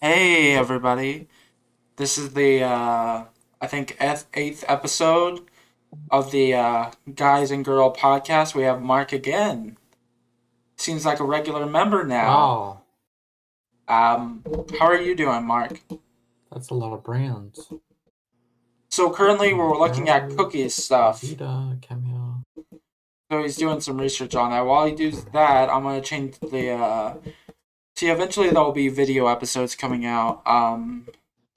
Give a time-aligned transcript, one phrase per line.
[0.00, 1.28] Hey everybody.
[1.96, 3.24] This is the uh
[3.60, 3.96] I think
[4.34, 5.40] eighth, episode
[6.10, 8.54] of the uh Guys and Girl podcast.
[8.54, 9.76] We have Mark again.
[10.76, 12.82] Seems like a regular member now.
[13.88, 14.44] Wow, Um
[14.78, 15.80] how are you doing, Mark?
[16.52, 17.72] that's a lot of brands.
[18.90, 21.20] So currently we're looking at cookies stuff.
[21.22, 22.42] Vita, Cameo.
[23.30, 24.64] So he's doing some research on that.
[24.64, 27.14] While he does that, I'm gonna change the uh
[27.96, 30.42] see eventually there'll be video episodes coming out.
[30.46, 31.08] Um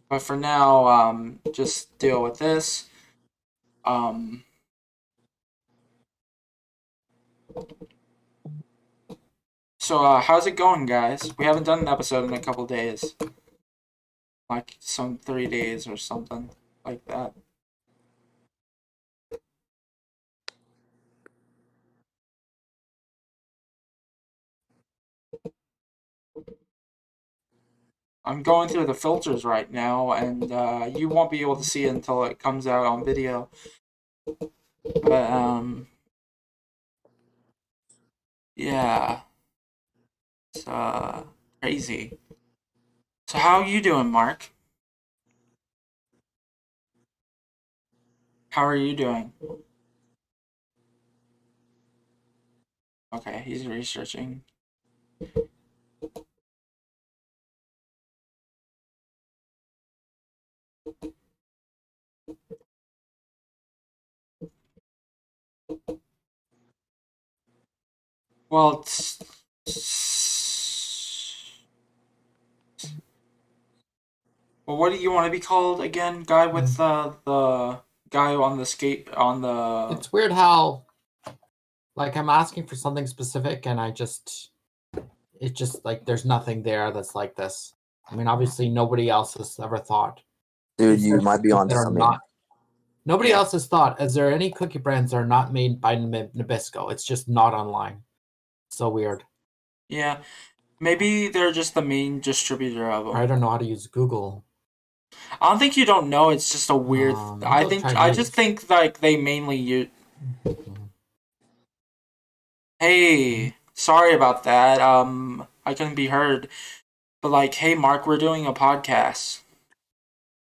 [0.09, 2.89] but for now, um just deal with this.
[3.85, 4.43] Um
[9.79, 11.33] So uh how's it going guys?
[11.37, 13.15] We haven't done an episode in a couple days.
[14.49, 16.49] Like some three days or something
[16.85, 17.33] like that.
[28.29, 31.85] I'm going through the filters right now, and uh, you won't be able to see
[31.85, 33.49] it until it comes out on video.
[35.01, 35.87] But um,
[38.55, 39.21] yeah,
[40.53, 41.23] it's uh
[41.59, 42.19] crazy.
[43.27, 44.51] So how are you doing, Mark?
[48.49, 49.33] How are you doing?
[53.11, 54.43] Okay, he's researching.
[68.49, 69.19] Well, it's,
[74.65, 76.23] well, what do you want to be called again?
[76.23, 77.79] Guy with uh, the
[78.09, 79.89] guy on the skate on the.
[79.95, 80.85] It's weird how,
[81.95, 84.49] like, I'm asking for something specific, and I just,
[85.39, 87.75] it's just like there's nothing there that's like this.
[88.09, 90.21] I mean, obviously, nobody else has ever thought.
[90.79, 91.99] Dude, you might be on that are something.
[91.99, 92.21] not-
[93.05, 93.99] Nobody else has thought.
[93.99, 96.91] Is there any cookie brands that are not made by Nabisco?
[96.91, 98.03] It's just not online.
[98.69, 99.23] So weird.
[99.87, 100.19] Yeah,
[100.79, 103.15] maybe they're just the main distributor of them.
[103.15, 104.45] I don't know how to use Google.
[105.41, 106.29] I don't think you don't know.
[106.29, 107.15] It's just a weird.
[107.15, 109.87] Um, I those think I just think like they mainly use.
[112.79, 114.79] Hey, sorry about that.
[114.79, 116.47] Um, I couldn't be heard.
[117.21, 119.41] But like, hey, Mark, we're doing a podcast.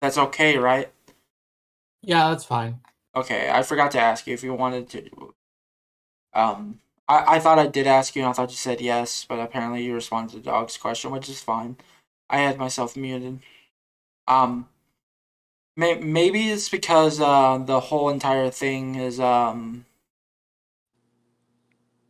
[0.01, 0.93] That's okay, right?
[2.03, 2.81] Yeah, that's fine.
[3.15, 5.35] Okay, I forgot to ask you if you wanted to.
[6.35, 9.39] Um, I, I thought I did ask you, and I thought you said yes, but
[9.41, 11.77] apparently you responded to Dog's question, which is fine.
[12.29, 13.41] I had myself muted.
[14.29, 14.69] Um,
[15.77, 19.85] may, maybe it's because uh the whole entire thing is um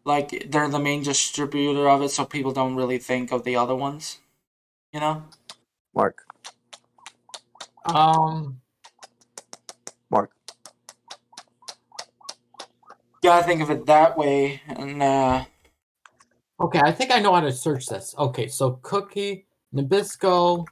[0.05, 3.75] like they're the main distributor of it, so people don't really think of the other
[3.75, 4.19] ones.
[4.93, 5.25] You know?
[5.95, 6.26] Mark,
[7.87, 8.61] Um,
[10.11, 10.31] Mark,
[13.23, 15.45] You gotta think of it that way, and uh.
[16.61, 18.15] okay, I think I know how to search this.
[18.19, 20.65] Okay, so cookie, Nabisco,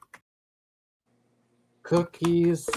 [1.82, 2.68] cookies,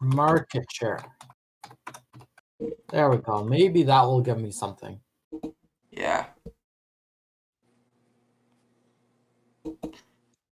[0.00, 1.00] market share.
[2.90, 3.44] There we go.
[3.44, 4.98] Maybe that will give me something.
[5.90, 6.26] Yeah.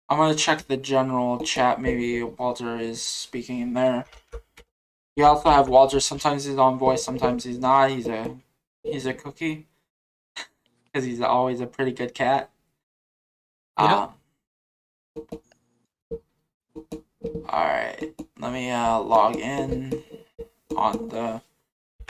[0.08, 1.80] I'm gonna check the general chat.
[1.80, 4.06] Maybe Walter is speaking in there.
[5.16, 6.00] We also have Walter.
[6.00, 7.90] Sometimes he's on voice, sometimes he's not.
[7.90, 8.36] He's a
[8.82, 9.66] he's a cookie
[10.84, 12.50] because he's always a pretty good cat.
[13.78, 14.02] Yeah.
[14.04, 14.14] Um,
[17.48, 18.14] all right.
[18.38, 20.02] Let me uh log in
[20.74, 21.42] on the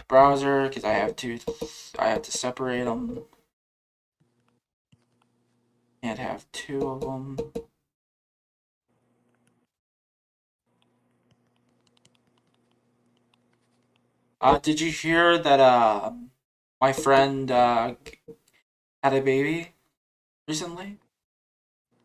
[0.06, 1.38] browser because I have to
[1.98, 3.25] I have to separate them.
[6.03, 7.38] Can't have two of them.
[14.41, 16.12] Uh, did you hear that uh
[16.81, 17.94] my friend uh
[19.03, 19.75] had a baby
[20.47, 20.99] recently?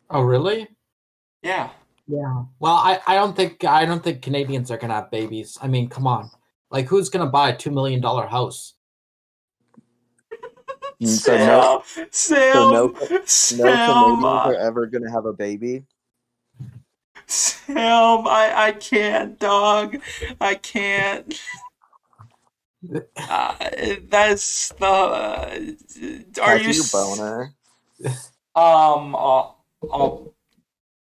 [0.09, 0.67] Oh, really?
[1.41, 1.69] Yeah.
[2.07, 2.43] Yeah.
[2.59, 5.57] Well, I, I don't think I don't think Canadians are gonna have babies.
[5.61, 6.29] I mean, come on.
[6.69, 8.73] Like, who's gonna buy a two million dollar house?
[11.01, 15.83] Mm, so no, Sam, so no, no Canadians are ever gonna have a baby.
[17.25, 19.97] Sam, I I can't, dog.
[20.41, 21.39] I can't.
[23.17, 23.55] Uh,
[24.09, 24.85] that's the.
[24.85, 25.57] Uh,
[26.41, 27.53] are That's you your boner,
[28.55, 29.15] Um.
[29.15, 29.47] Uh,
[29.83, 30.33] oh.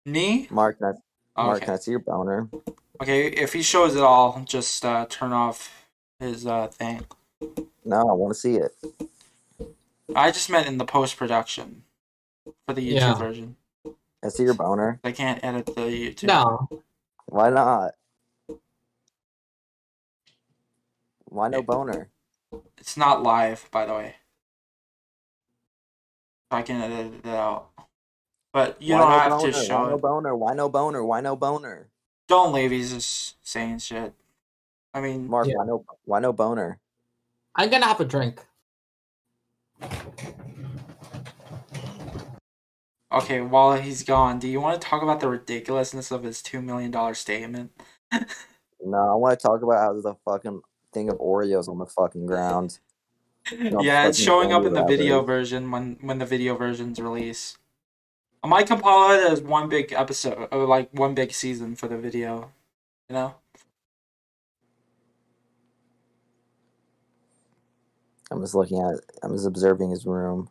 [0.05, 0.47] Knee.
[0.49, 0.77] Mark?
[0.79, 0.99] That's
[1.35, 1.57] Mark.
[1.57, 1.65] Okay.
[1.65, 2.47] That's your boner.
[3.01, 3.27] Okay.
[3.27, 5.85] If he shows it all, just uh, turn off
[6.19, 7.05] his uh thing.
[7.85, 8.71] No, I want to see it.
[10.15, 11.83] I just meant in the post production
[12.65, 13.13] for the YouTube Yeah.
[13.15, 13.55] version.
[14.23, 14.99] I see your boner.
[15.03, 16.23] I can't edit the YouTube.
[16.23, 16.67] No,
[17.25, 17.95] Why not?
[21.27, 22.11] Why no boner?
[22.77, 24.15] It's not live, by the way.
[26.51, 27.69] I can edit it out.
[28.53, 29.39] But you Why don't no have boner?
[29.39, 30.35] to Why show no boner?
[30.35, 31.05] Why no boner?
[31.05, 31.89] Why no boner?
[32.27, 32.71] Don't leave.
[32.71, 34.13] He's just saying shit.
[34.93, 35.53] I mean, Mark, Yeah.
[35.53, 36.79] why no why no boner?
[37.55, 38.41] I'm gonna have a drink.
[43.11, 46.63] okay, while he's gone, do you want to talk about the ridiculousness of his $2
[46.63, 47.71] million statement?
[48.81, 50.61] No, I want to talk about how the a fucking
[50.93, 52.79] thing of Oreos on the fucking ground.
[53.57, 57.57] No, yeah, it's showing up in the video version when when the video versions release.
[58.43, 61.97] I might compile it as one big episode, or like one big season for the
[61.97, 62.51] video.
[63.07, 63.35] You know?
[68.29, 68.99] I'm just looking at.
[69.23, 70.49] I'm just observing his room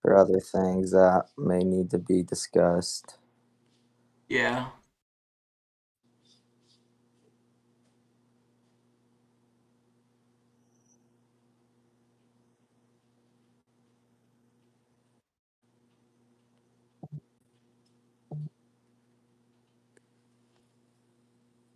[0.00, 3.18] for other things that may need to be discussed.
[4.28, 4.68] Yeah.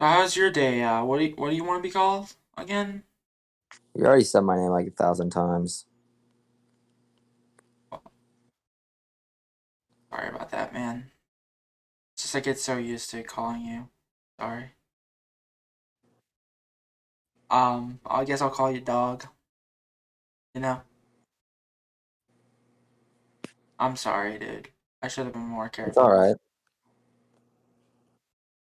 [0.01, 0.83] How's your day?
[0.83, 3.03] Uh, what do you, what do you want to be called again?
[3.95, 5.87] You already said my name like a thousand times.
[10.11, 11.11] Sorry about that, man.
[12.15, 13.89] It's just I get so used to calling you.
[14.39, 14.73] Sorry.
[17.51, 19.25] Um, I guess I'll call you dog.
[20.55, 20.83] You know?
[23.79, 24.69] I'm sorry, dude.
[25.03, 25.91] I should have been more careful.
[25.91, 26.37] It's all right.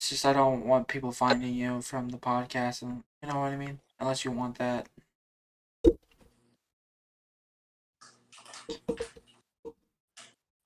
[0.08, 3.52] It's just I don't want people finding you from the podcast, and you know what
[3.52, 3.82] I mean.
[4.00, 4.88] Unless you want that.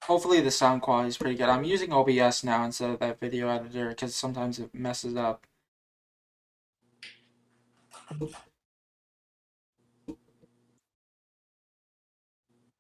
[0.04, 1.50] Hopefully the sound quality is pretty good.
[1.50, 5.48] I'm using OBS now instead of that video editor because sometimes it messes up.
[8.12, 8.30] I'm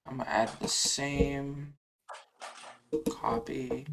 [0.06, 1.74] gonna add the same
[3.10, 3.88] copy.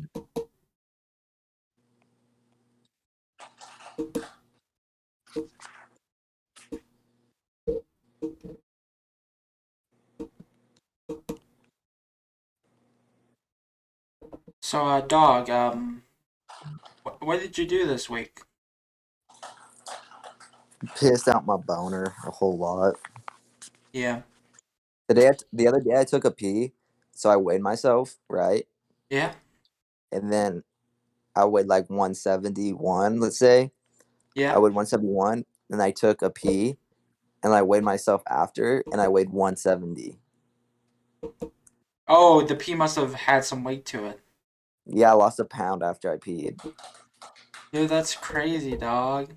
[14.60, 16.02] So, uh, dog, um,
[17.04, 18.40] wh- what did you do this week?
[20.96, 22.96] Pissed out my boner a whole lot.
[23.92, 24.22] Yeah,
[25.08, 26.72] The day, I t- the other day, I took a pee,
[27.12, 28.66] so I weighed myself, right,
[29.10, 29.34] yeah,
[30.12, 30.64] and then
[31.36, 33.72] I weighed like 171, let's say.
[34.38, 34.54] Yeah.
[34.54, 36.76] I weighed 171, and I took a pee,
[37.42, 40.20] and I weighed myself after, and I weighed 170.
[42.06, 44.20] Oh, the pee must have had some weight to it.
[44.86, 46.60] Yeah, I lost a pound after I peed.
[47.72, 49.34] Dude, that's crazy, dog.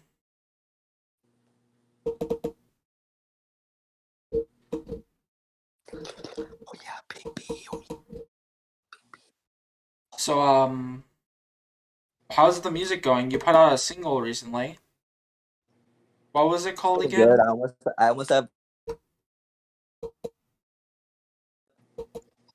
[2.06, 2.54] Oh
[6.76, 7.68] yeah, baby.
[10.18, 11.04] So, um,
[12.32, 13.32] how's the music going?
[13.32, 14.80] You put out a single recently.
[16.32, 17.28] What was it called again?
[17.28, 17.40] good.
[17.40, 18.48] I almost, I almost have.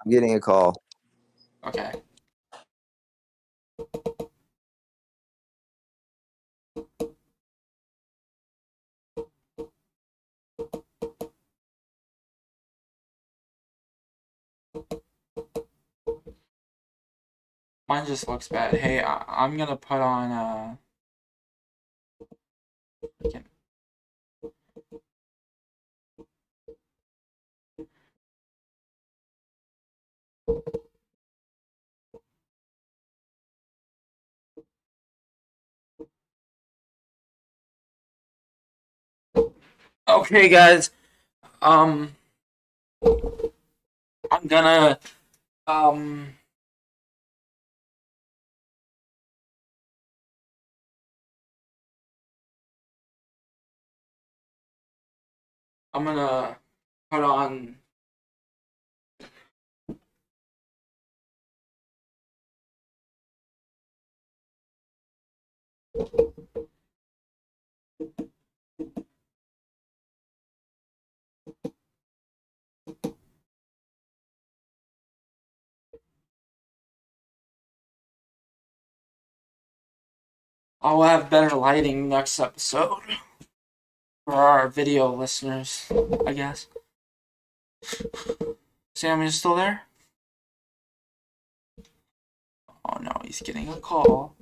[0.05, 0.82] I'm getting a call.
[1.67, 1.93] Okay.
[17.89, 18.74] Mine just looks bad.
[18.74, 20.77] Hey, I- I'm gonna put on uh.
[40.08, 40.91] Okay, guys.
[41.60, 42.15] Um,
[44.31, 44.98] I'm gonna
[45.67, 46.34] um.
[55.94, 56.56] I'm gonna
[57.10, 57.77] put on.
[80.86, 83.02] I'll have better lighting next episode
[84.24, 85.90] for our video listeners,
[86.24, 86.69] I guess.
[88.94, 89.82] Sam, you still there?
[92.88, 94.36] Oh no, he's getting a call.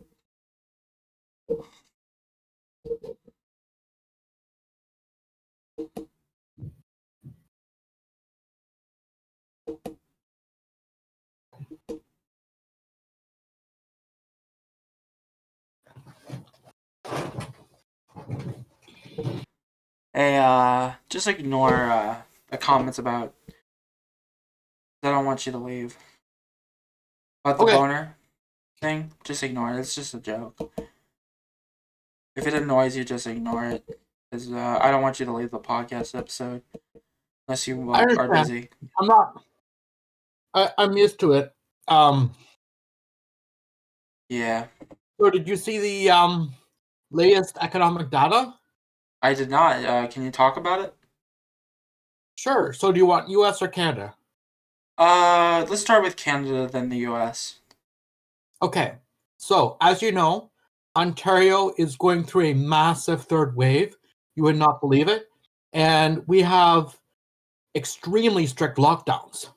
[20.14, 23.34] Hey, uh, just ignore uh, the comments about.
[25.02, 25.96] I don't want you to leave.
[27.44, 27.74] About the Okay.
[27.76, 28.16] boner
[28.80, 29.80] thing, just ignore it.
[29.80, 30.72] It's just a joke.
[32.36, 33.84] If it annoys you, just ignore it.
[34.30, 36.62] Because uh, I don't want you to leave the podcast episode
[37.48, 38.70] unless you uh, are busy.
[38.98, 39.44] I'm not.
[40.54, 41.52] I, I'm used to it.
[41.88, 42.34] Um.
[44.28, 44.68] Yeah,
[45.20, 46.54] So did you see the um
[47.10, 48.54] latest economic data?
[49.24, 49.82] I did not.
[49.82, 50.94] Uh, can you talk about it?
[52.36, 52.74] Sure.
[52.74, 53.62] So do you want U.S.
[53.62, 54.14] or Canada?
[54.98, 57.60] Uh, let's start with Canada, then the U.S.
[58.60, 58.96] Okay.
[59.38, 60.50] So as you know,
[60.94, 63.96] Ontario is going through a massive third wave.
[64.36, 65.30] You would not believe it,
[65.72, 66.94] and we have
[67.74, 69.48] extremely strict lockdowns.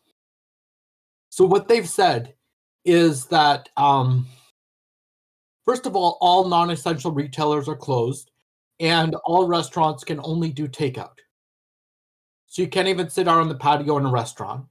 [1.30, 2.36] So what they've said
[2.86, 4.28] is that um,
[5.66, 8.32] first of all, all non-essential retailers are closed,
[8.80, 11.18] and all restaurants can only do takeout.
[12.48, 14.66] So you can't even sit out on the patio in a restaurant.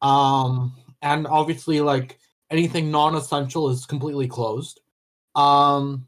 [0.00, 2.18] Um, and obviously, like
[2.50, 4.80] anything non-essential is completely closed.
[5.34, 6.06] Um,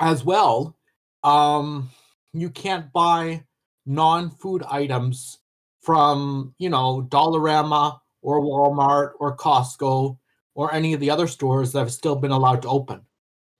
[0.00, 0.76] as well,
[1.24, 1.90] um,
[2.32, 3.44] you can't buy
[3.86, 5.38] non-food items
[5.80, 10.18] from you know Dollarama or Walmart or Costco
[10.54, 13.02] or any of the other stores that have still been allowed to open.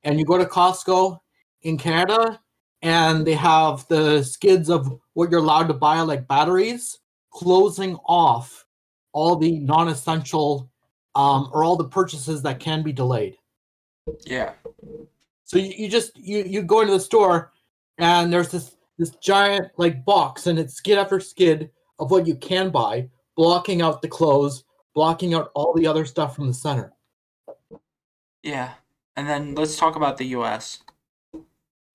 [0.02, 1.20] And you go to Costco
[1.62, 2.40] in Canada,
[2.86, 7.00] and they have the skids of what you're allowed to buy, like batteries,
[7.32, 8.64] closing off
[9.12, 10.70] all the non-essential
[11.16, 13.38] um, or all the purchases that can be delayed.
[14.24, 14.52] Yeah.
[15.42, 17.52] So you, you just you you go into the store
[17.98, 22.36] and there's this this giant like box and it's skid after skid of what you
[22.36, 24.62] can buy, blocking out the clothes,
[24.94, 26.92] blocking out all the other stuff from the center.
[28.44, 28.74] Yeah.
[29.16, 30.82] And then let's talk about the U.S.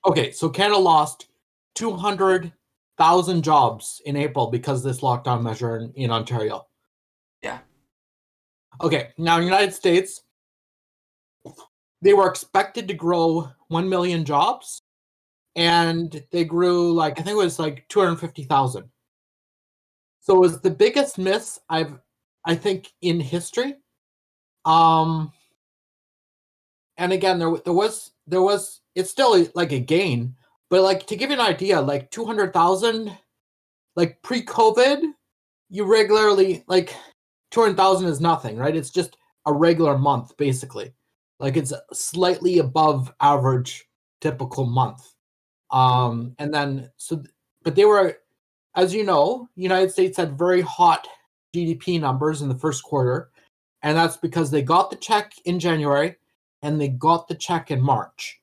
[0.06, 1.28] Okay, so Canada lost
[1.76, 6.68] 200,000 jobs in April because of this lockdown measure in, in Ontario.
[7.44, 7.60] Yeah.
[8.82, 10.24] Okay, now United States,
[12.02, 14.82] they were expected to grow 1 million jobs
[15.56, 18.90] and they grew like, I think it was like 250,000.
[20.22, 21.94] So it was the biggest miss I've,
[22.46, 23.76] I think, in history.
[24.66, 25.32] Um,
[26.98, 30.36] and again, there, there was, there was, it's still like a gain,
[30.70, 33.12] but like to give you an idea, like 200,000,
[33.96, 35.02] like pre COVID,
[35.70, 36.96] you regularly, like
[37.52, 38.76] 200,000 is nothing, right?
[38.76, 40.94] It's just a regular month, basically.
[41.40, 43.86] Like it's slightly above average
[44.20, 45.14] typical month.
[45.72, 47.24] Um, and then, so,
[47.64, 48.18] but they were,
[48.76, 51.08] as you know, United States had very hot
[51.56, 53.32] GDP numbers in the first quarter.
[53.82, 56.16] And that's because they got the check in January
[56.62, 58.41] and they got the check in March.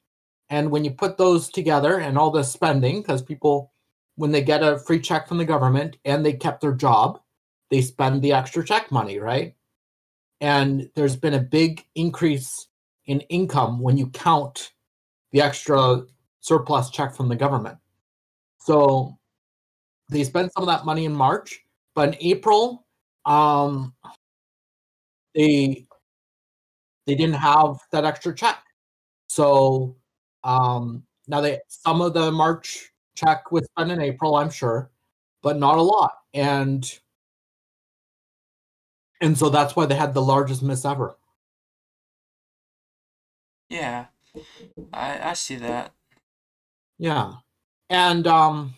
[0.51, 3.73] And when you put those together and all the spending, because people,
[4.17, 7.21] when they get a free check from the government and they kept their job,
[7.71, 9.55] they spend the extra check money, right?
[10.41, 12.69] And there's been a big increase
[13.07, 14.73] in income when you count
[15.33, 16.03] the extra
[16.41, 17.79] surplus check from the government.
[18.61, 19.19] So
[20.09, 21.61] they spent some of that money in March,
[21.95, 22.87] but in April,
[23.27, 23.95] um,
[25.35, 25.87] they
[27.07, 28.63] they didn't have that extra check.
[29.29, 29.97] So
[30.45, 34.91] um, now they some of the March check was spent in April, I'm sure,
[35.43, 36.13] but not a lot.
[36.35, 36.99] And
[39.21, 41.17] and so that's why they had the largest miss ever.
[43.69, 44.07] Yeah.
[44.93, 45.93] I I see that.
[46.99, 47.35] Yeah.
[47.91, 48.75] And um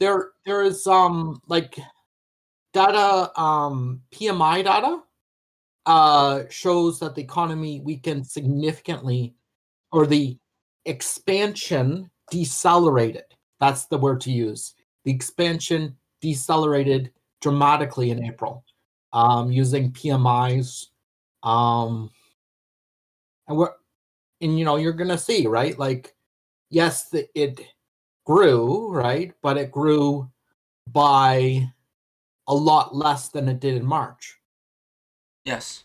[0.00, 1.78] there there is um like
[2.72, 5.02] data um PMI data
[5.86, 9.34] uh shows that the economy weakened significantly
[9.94, 10.36] or the
[10.86, 13.24] expansion decelerated.
[13.60, 14.74] That's the word to use.
[15.04, 18.64] The expansion decelerated dramatically in April
[19.12, 20.86] um using PMIs
[21.42, 22.10] um
[23.46, 23.70] and we're
[24.40, 26.14] and you know you're gonna see right like
[26.70, 27.60] yes the, it
[28.26, 30.28] grew right but it grew
[30.88, 31.70] by
[32.48, 34.38] a lot less than it did in march
[35.44, 35.84] Yes.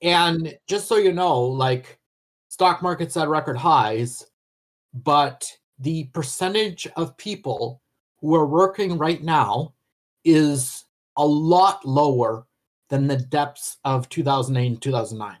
[0.00, 1.97] and just so you know like
[2.58, 4.26] stock markets at record highs
[4.92, 5.46] but
[5.78, 7.80] the percentage of people
[8.20, 9.74] who are working right now
[10.24, 10.84] is
[11.16, 12.46] a lot lower
[12.88, 15.36] than the depths of 2008 and 2009.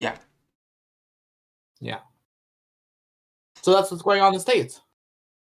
[0.00, 0.16] Yeah.
[1.80, 1.98] Yeah.
[3.62, 4.80] So that's what's going on in the States.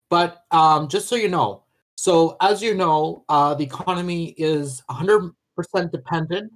[0.09, 1.63] But um, just so you know,
[1.97, 5.33] so as you know, uh, the economy is 100%
[5.91, 6.53] dependent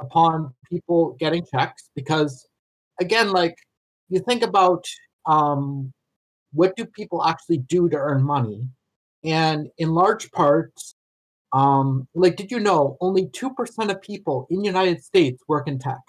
[0.00, 2.46] upon people getting checks because,
[3.00, 3.56] again, like
[4.08, 4.84] you think about
[5.26, 5.92] um,
[6.52, 8.68] what do people actually do to earn money,
[9.24, 10.94] and in large parts,
[11.52, 15.66] um, like did you know only two percent of people in the United States work
[15.68, 16.00] in tech?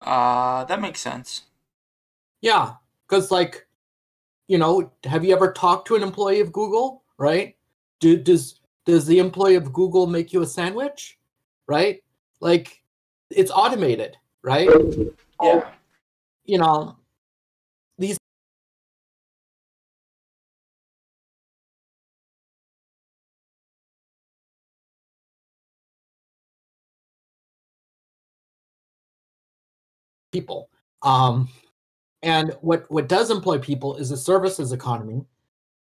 [0.00, 1.42] Uh, that makes sense.
[2.40, 2.74] Yeah,
[3.08, 3.66] because like,
[4.46, 7.02] you know, have you ever talked to an employee of Google?
[7.18, 7.56] Right?
[8.00, 11.18] Do does does the employee of Google make you a sandwich?
[11.66, 12.02] Right?
[12.40, 12.82] Like,
[13.30, 14.68] it's automated, right?
[15.42, 15.70] Yeah.
[16.44, 16.96] You know,
[17.98, 18.18] these
[30.32, 30.70] people.
[31.02, 31.48] Um,
[32.22, 35.24] and what what does employ people is the services economy.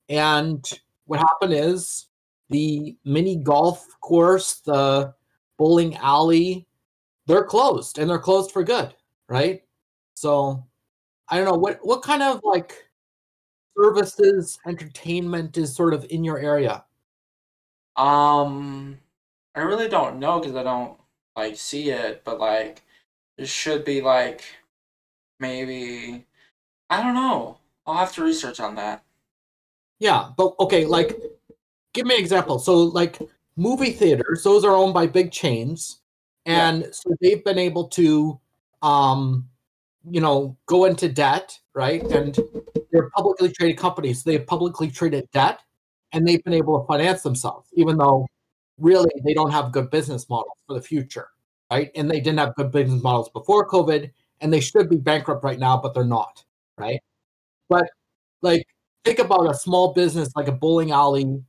[0.09, 0.69] And
[1.05, 2.07] what happened is
[2.49, 5.13] the mini golf course, the
[5.57, 6.67] bowling alley,
[7.27, 8.93] they're closed and they're closed for good,
[9.27, 9.63] right?
[10.15, 10.63] So
[11.29, 12.85] I don't know what what kind of like
[13.77, 16.83] services, entertainment is sort of in your area.
[17.97, 18.97] Um,
[19.55, 20.97] I really don't know because I don't
[21.35, 22.83] like see it, but like
[23.37, 24.43] it should be like
[25.39, 26.25] maybe
[26.89, 27.57] I don't know.
[27.85, 29.03] I'll have to research on that.
[29.99, 31.17] Yeah, but okay, like
[31.93, 32.59] give me an example.
[32.59, 33.19] So like
[33.55, 35.99] movie theaters, those are owned by big chains,
[36.45, 38.39] and so they've been able to
[38.81, 39.47] um
[40.09, 42.03] you know go into debt, right?
[42.03, 42.37] And
[42.91, 44.23] they're publicly traded companies.
[44.23, 45.59] So they have publicly traded debt
[46.13, 48.25] and they've been able to finance themselves, even though
[48.79, 51.29] really they don't have good business models for the future,
[51.71, 51.91] right?
[51.95, 55.59] And they didn't have good business models before COVID, and they should be bankrupt right
[55.59, 56.43] now, but they're not,
[56.77, 56.99] right?
[57.69, 57.89] But
[58.41, 58.67] like
[59.03, 61.41] think about a small business like a bowling alley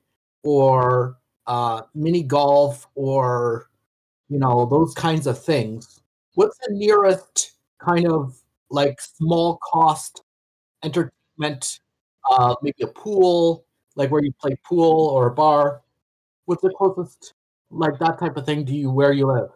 [0.42, 3.68] or uh, mini golf or
[4.28, 6.00] you know those kinds of things.
[6.34, 8.36] What's the nearest kind of
[8.70, 10.22] like small cost
[10.82, 11.80] entertainment?
[12.30, 15.82] Uh, maybe a pool, like where you play pool or a bar.
[16.46, 17.34] What's the closest
[17.70, 19.50] like that type of thing to you where you live?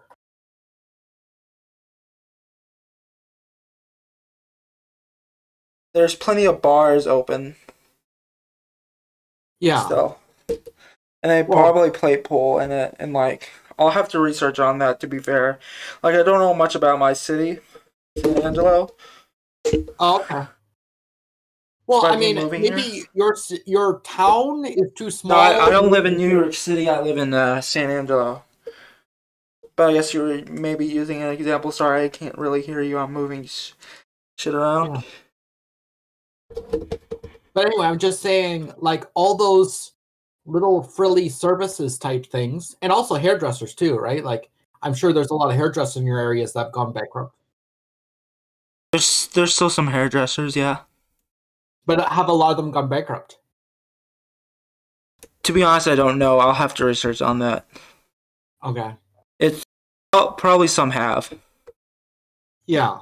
[5.93, 7.57] There's plenty of bars open
[9.59, 9.85] Yeah.
[9.85, 10.61] still, and
[11.31, 12.95] they Well- probably play pool in it.
[12.99, 13.51] And like,
[13.81, 15.01] I'll have to research on that.
[15.01, 15.59] To be fair,
[16.03, 17.59] like I don't know much about my city,
[18.19, 18.95] San Angelo.
[19.99, 20.47] Oh, okay.
[21.87, 23.05] Well, I mean, maybe here?
[23.15, 25.39] your your town is too No, small.
[25.39, 26.89] I, I don't live in New York City.
[26.89, 28.45] I live in uh, San Angelo.
[29.75, 31.73] But I guess you were maybe using an example.
[31.73, 32.99] Sorry, I can't really hear you.
[32.99, 33.73] I'm moving sh-
[34.37, 35.05] shit around.
[37.55, 39.93] But anyway, I'm just saying, like all those
[40.47, 44.25] little frilly services type things, and also hairdressers too, right?
[44.25, 44.51] Like
[44.83, 47.35] I'm sure there's a lot of hairdressers in your areas that have gone bankrupt.
[48.93, 50.79] There's there's still some hairdressers, yeah.
[51.87, 53.39] But have a lot of them gone bankrupt?
[55.45, 56.39] To be honest, I don't know.
[56.39, 57.67] I'll have to research on that.
[58.65, 58.95] Okay.
[59.39, 59.65] It's
[60.13, 61.33] oh, probably some have.
[62.67, 62.99] Yeah.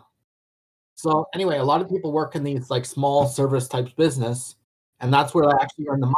[0.95, 4.57] So anyway, a lot of people work in these like small service types business,
[5.01, 6.17] and that's where they actually earn the money.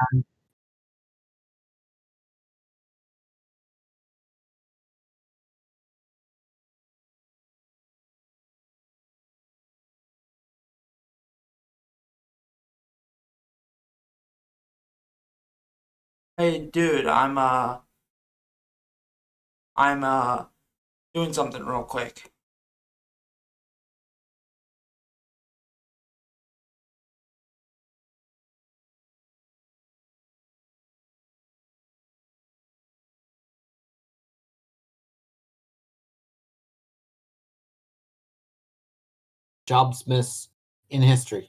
[0.00, 0.24] And
[16.36, 17.78] Hey, dude, I'm uh,
[19.76, 20.44] I'm uh,
[21.14, 22.32] doing something real quick.
[39.70, 40.48] Jobs miss
[40.88, 41.48] in history.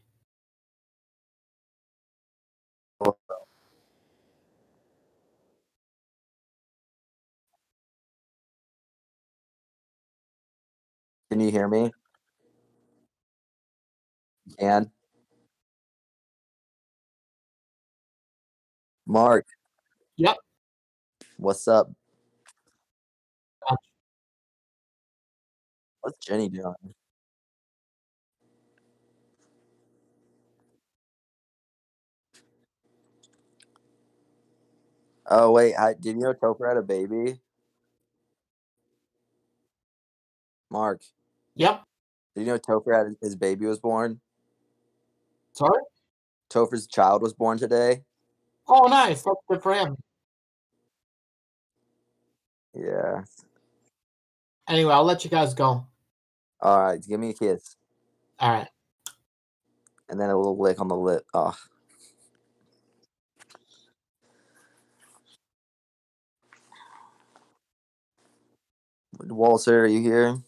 [11.32, 11.92] Can you hear me?
[14.46, 14.92] You Can
[19.08, 19.48] Mark?
[20.18, 20.38] Yep.
[21.38, 21.90] What's up?
[26.02, 26.76] What's Jenny doing?
[35.34, 37.40] Oh wait, I, did you know Topher had a baby?
[40.70, 41.02] Mark,
[41.56, 41.84] Yep.
[42.36, 44.20] did you know Topher had his baby was born?
[45.54, 45.82] Sorry.
[46.50, 48.04] Topher's child was born today.
[48.68, 49.22] Oh, nice.
[49.24, 49.96] That's good for him.
[52.74, 53.24] Yeah.
[54.68, 55.86] Anyway, I'll let you guys go.
[56.62, 57.76] All right, give me a kiss
[58.40, 58.68] All right.
[60.10, 61.26] and then a little lick on the lip.
[61.34, 61.56] Oh,
[69.28, 70.40] Walter, are you here?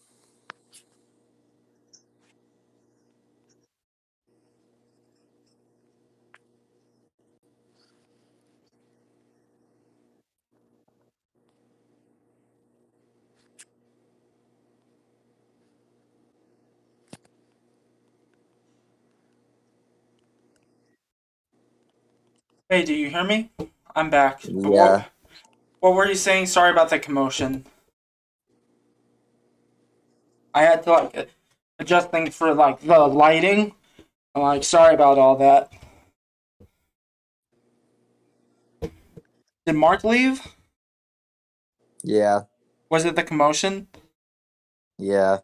[22.70, 23.50] Hey, do you hear me?
[23.96, 24.42] I'm back.
[24.46, 25.04] Yeah.
[25.80, 26.46] What, were you saying?
[26.46, 27.66] Sorry about the commotion.
[30.54, 31.30] I had to like
[31.78, 33.74] adjust things for like the lighting.
[34.34, 35.72] I'm like, sorry about all that.
[39.66, 40.40] Did Mark leave?
[42.02, 42.42] Yeah.
[42.90, 43.88] Was it the commotion?
[44.98, 45.38] Yeah.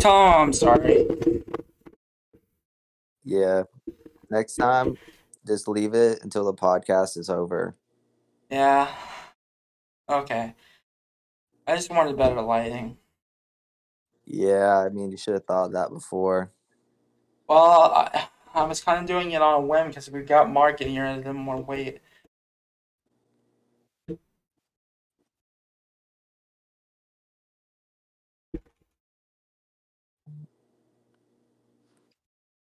[0.00, 1.06] Tom, sorry.
[3.24, 3.64] Yeah.
[4.30, 4.96] Next time,
[5.46, 7.74] just leave it until the podcast is over.
[8.50, 8.88] Yeah.
[10.08, 10.54] Okay.
[11.66, 12.98] I just wanted better lighting.
[14.26, 16.52] Yeah, I mean, you should have thought of that before.
[17.48, 20.80] Well, I, I was kind of doing it on a whim because we got Mark
[20.80, 22.00] in here and I didn't more wait.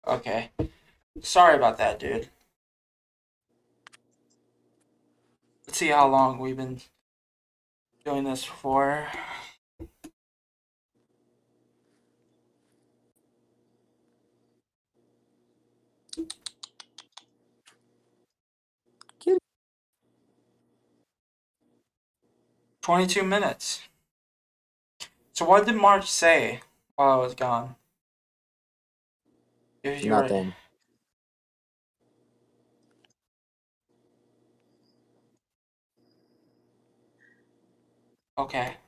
[0.07, 0.51] Okay.
[1.21, 2.31] Sorry about that, dude.
[5.67, 6.81] Let's see how long we've been
[8.05, 9.09] doing this for.
[22.89, 23.83] 22 minutes.
[25.35, 26.63] So what did March say
[26.97, 27.77] while I was gone?
[29.83, 30.55] You were- Nothing.
[38.39, 38.79] Okay.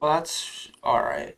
[0.00, 1.37] Well, that's all right.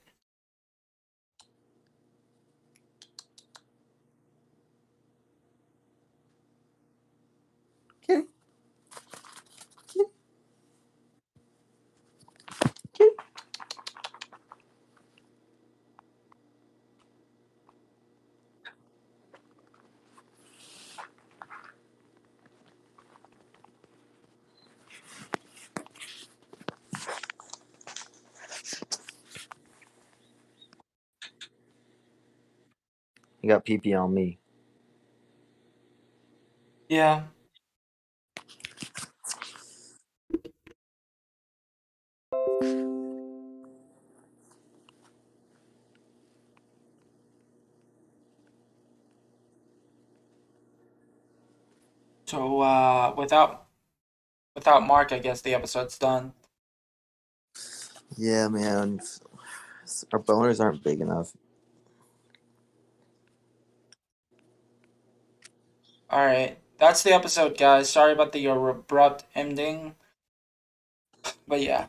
[33.43, 34.39] You got pee on me.
[36.89, 37.23] Yeah.
[52.27, 53.67] So uh without
[54.55, 56.33] without Mark, I guess the episode's done.
[58.17, 59.01] Yeah, man.
[60.13, 61.33] Our boners aren't big enough.
[66.11, 66.59] All right.
[66.79, 67.91] That's the episode, guys.
[67.91, 69.95] Sorry about the abrupt ending.
[71.47, 71.87] But yeah.